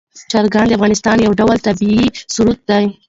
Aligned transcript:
چرګان 0.31 0.65
د 0.67 0.71
افغانستان 0.77 1.17
یو 1.19 1.33
ډول 1.39 1.57
طبعي 1.67 2.01
ثروت 2.33 2.59
دی. 2.69 2.85